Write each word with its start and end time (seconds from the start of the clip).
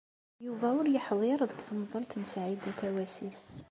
Yuba 0.45 0.67
ur 0.79 0.85
yeḥdiṛ 0.89 1.39
deg 1.51 1.59
temḍelt 1.67 2.11
n 2.15 2.23
Saɛida 2.31 2.71
Tawasift. 2.79 3.49